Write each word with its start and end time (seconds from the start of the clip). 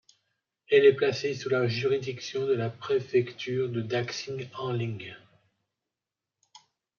Elle 0.71 0.85
est 0.85 0.95
placée 0.95 1.35
sous 1.35 1.49
la 1.49 1.67
juridiction 1.67 2.47
de 2.47 2.53
la 2.55 2.71
préfecture 2.71 3.69
de 3.69 3.81
Daxing'anling. 3.81 5.13